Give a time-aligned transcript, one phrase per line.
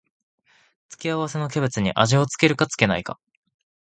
[0.89, 3.19] 付け合わせのキャベツに味を付けるか付けないか